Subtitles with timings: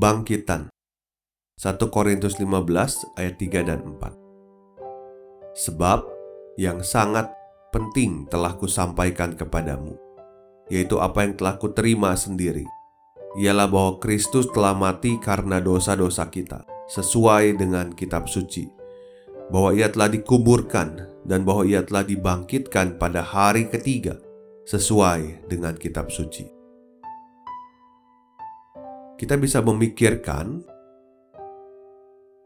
[0.00, 0.72] Kebangkitan.
[1.60, 4.16] 1 Korintus 15 ayat 3 dan 4
[5.60, 6.08] Sebab
[6.56, 7.28] yang sangat
[7.68, 10.00] penting telah kusampaikan kepadamu
[10.72, 12.64] yaitu apa yang telah kuterima sendiri
[13.36, 18.72] ialah bahwa Kristus telah mati karena dosa-dosa kita sesuai dengan kitab suci
[19.52, 24.16] bahwa ia telah dikuburkan dan bahwa ia telah dibangkitkan pada hari ketiga
[24.64, 26.59] sesuai dengan kitab suci
[29.20, 30.64] kita bisa memikirkan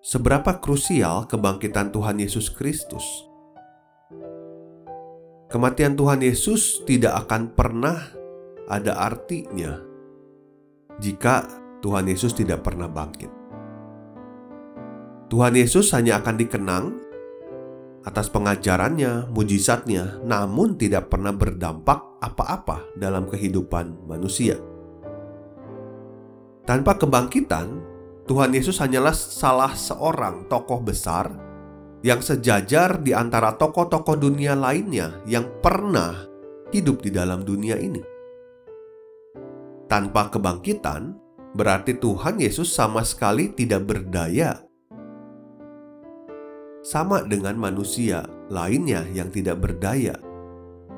[0.00, 3.04] seberapa krusial kebangkitan Tuhan Yesus Kristus.
[5.52, 8.00] Kematian Tuhan Yesus tidak akan pernah
[8.72, 9.84] ada artinya
[10.96, 11.44] jika
[11.84, 13.28] Tuhan Yesus tidak pernah bangkit.
[15.28, 16.84] Tuhan Yesus hanya akan dikenang
[18.08, 24.71] atas pengajarannya, mujizatnya, namun tidak pernah berdampak apa-apa dalam kehidupan manusia.
[26.62, 27.82] Tanpa kebangkitan,
[28.30, 31.26] Tuhan Yesus hanyalah salah seorang tokoh besar
[32.06, 36.26] yang sejajar di antara tokoh-tokoh dunia lainnya yang pernah
[36.70, 37.98] hidup di dalam dunia ini.
[39.90, 41.18] Tanpa kebangkitan,
[41.58, 44.62] berarti Tuhan Yesus sama sekali tidak berdaya.
[46.82, 50.14] Sama dengan manusia lainnya yang tidak berdaya,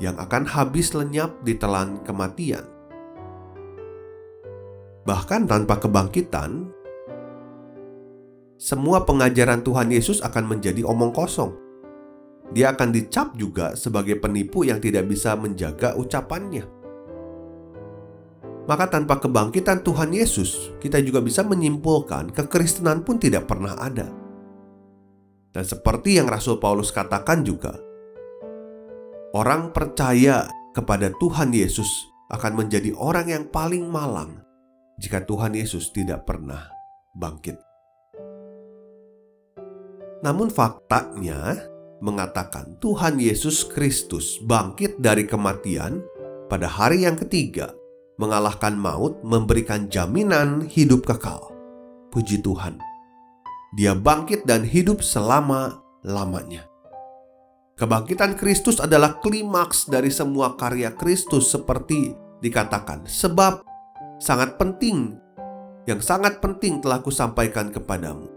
[0.00, 2.79] yang akan habis lenyap di telan kematian.
[5.00, 6.68] Bahkan tanpa kebangkitan,
[8.60, 11.56] semua pengajaran Tuhan Yesus akan menjadi omong kosong.
[12.52, 16.68] Dia akan dicap juga sebagai penipu yang tidak bisa menjaga ucapannya.
[18.68, 24.12] Maka tanpa kebangkitan Tuhan Yesus, kita juga bisa menyimpulkan kekristenan pun tidak pernah ada.
[25.50, 27.72] Dan seperti yang Rasul Paulus katakan juga,
[29.32, 30.44] orang percaya
[30.76, 31.88] kepada Tuhan Yesus
[32.28, 34.49] akan menjadi orang yang paling malang
[35.00, 36.68] jika Tuhan Yesus tidak pernah
[37.16, 37.56] bangkit.
[40.20, 41.64] Namun, faktanya
[42.04, 46.04] mengatakan Tuhan Yesus Kristus bangkit dari kematian
[46.52, 47.72] pada hari yang ketiga,
[48.20, 51.48] mengalahkan maut, memberikan jaminan hidup kekal.
[52.12, 52.76] Puji Tuhan,
[53.80, 56.68] Dia bangkit dan hidup selama-lamanya.
[57.80, 62.12] Kebangkitan Kristus adalah klimaks dari semua karya Kristus, seperti
[62.44, 63.69] dikatakan, sebab
[64.20, 65.16] sangat penting
[65.88, 68.28] yang sangat penting telah kusampaikan kepadamu,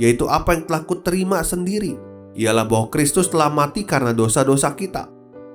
[0.00, 1.94] yaitu apa yang telah kuterima sendiri,
[2.32, 5.06] ialah bahwa Kristus telah mati karena dosa-dosa kita,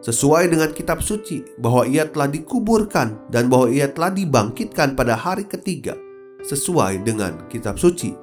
[0.05, 5.49] sesuai dengan kitab suci, bahwa ia telah dikuburkan dan bahwa ia telah dibangkitkan pada hari
[5.49, 5.97] ketiga,
[6.45, 8.13] sesuai dengan kitab suci.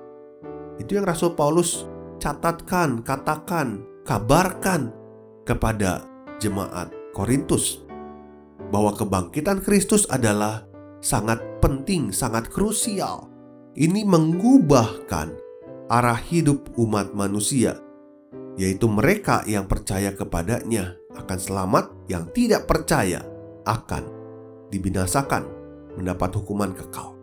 [0.79, 1.91] Itu yang Rasul Paulus
[2.23, 4.95] catatkan, katakan, kabarkan
[5.43, 6.07] kepada
[6.39, 7.83] jemaat Korintus
[8.71, 10.68] bahwa kebangkitan Kristus adalah
[10.99, 13.31] sangat penting, sangat krusial.
[13.79, 15.31] Ini mengubahkan
[15.87, 17.79] arah hidup umat manusia,
[18.59, 23.23] yaitu mereka yang percaya kepadanya akan selamat, yang tidak percaya
[23.65, 24.05] akan
[24.75, 25.47] dibinasakan,
[25.95, 27.15] mendapat hukuman kekal.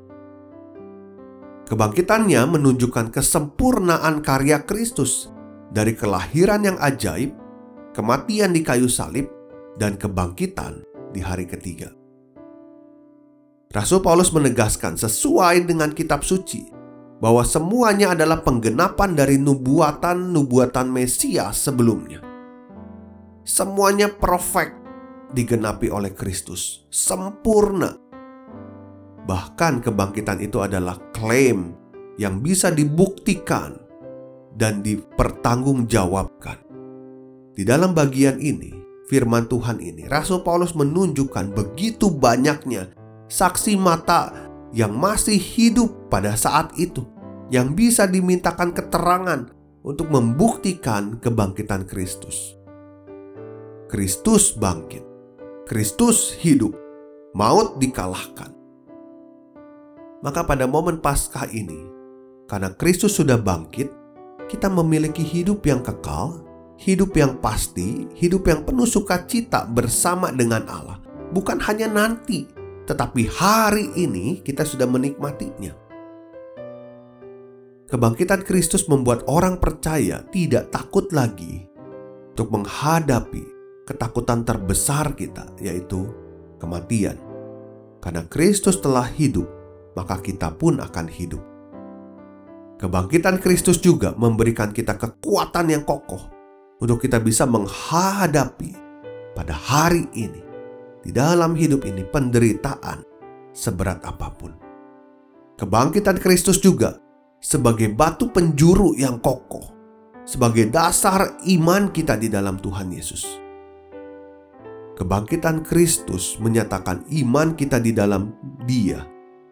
[1.65, 5.33] Kebangkitannya menunjukkan kesempurnaan karya Kristus
[5.73, 7.33] dari kelahiran yang ajaib,
[7.97, 9.25] kematian di kayu salib,
[9.75, 12.04] dan kebangkitan di hari ketiga.
[13.75, 16.71] Rasul Paulus menegaskan sesuai dengan kitab suci
[17.19, 22.23] bahwa semuanya adalah penggenapan dari nubuatan-nubuatan Mesias sebelumnya.
[23.43, 24.79] Semuanya perfect
[25.35, 27.99] digenapi oleh Kristus, sempurna.
[29.27, 31.75] Bahkan kebangkitan itu adalah klaim
[32.15, 33.75] yang bisa dibuktikan
[34.55, 36.63] dan dipertanggungjawabkan.
[37.51, 38.71] Di dalam bagian ini,
[39.11, 44.33] firman Tuhan ini, Rasul Paulus menunjukkan begitu banyaknya saksi mata
[44.75, 47.05] yang masih hidup pada saat itu,
[47.53, 49.49] yang bisa dimintakan keterangan
[49.85, 52.57] untuk membuktikan kebangkitan Kristus.
[53.87, 55.05] Kristus bangkit,
[55.69, 56.73] Kristus hidup,
[57.37, 58.51] maut dikalahkan.
[60.25, 61.85] Maka pada momen Paskah ini,
[62.49, 63.87] karena Kristus sudah bangkit,
[64.49, 66.45] kita memiliki hidup yang kekal
[66.79, 70.99] hidup yang pasti, hidup yang penuh sukacita bersama dengan Allah,
[71.31, 72.47] bukan hanya nanti,
[72.85, 75.73] tetapi hari ini kita sudah menikmatinya.
[77.85, 81.69] Kebangkitan Kristus membuat orang percaya tidak takut lagi
[82.33, 83.45] untuk menghadapi
[83.85, 86.09] ketakutan terbesar kita, yaitu
[86.57, 87.17] kematian.
[88.01, 89.45] Karena Kristus telah hidup,
[89.93, 91.41] maka kita pun akan hidup.
[92.75, 96.27] Kebangkitan Kristus juga memberikan kita kekuatan yang kokoh
[96.83, 98.75] untuk kita bisa menghadapi
[99.31, 100.44] pada hari ini,
[101.05, 103.05] di dalam hidup ini, penderitaan
[103.53, 104.51] seberat apa pun.
[105.55, 106.97] Kebangkitan Kristus juga
[107.37, 109.69] sebagai batu penjuru yang kokoh,
[110.25, 113.23] sebagai dasar iman kita di dalam Tuhan Yesus.
[114.97, 118.33] Kebangkitan Kristus menyatakan iman kita di dalam
[118.65, 119.05] Dia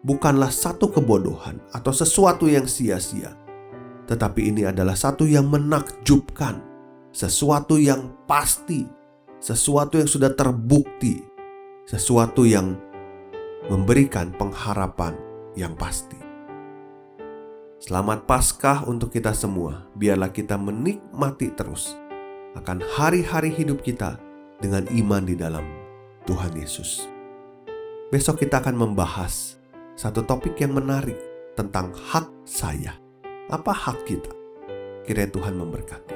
[0.04, 3.32] bukanlah satu kebodohan atau sesuatu yang sia-sia,
[4.04, 6.60] tetapi ini adalah satu yang menakjubkan,
[7.12, 8.84] sesuatu yang pasti,
[9.40, 11.33] sesuatu yang sudah terbukti,
[11.84, 12.80] sesuatu yang
[13.68, 15.12] memberikan pengharapan
[15.52, 16.16] yang pasti.
[17.76, 19.84] Selamat Paskah untuk kita semua.
[19.92, 21.92] Biarlah kita menikmati terus
[22.56, 24.16] akan hari-hari hidup kita
[24.64, 25.64] dengan iman di dalam
[26.24, 27.04] Tuhan Yesus.
[28.08, 29.60] Besok kita akan membahas
[29.92, 31.20] satu topik yang menarik
[31.52, 32.96] tentang hak saya.
[33.52, 34.32] Apa hak kita?
[35.04, 36.13] Kiranya Tuhan memberkati.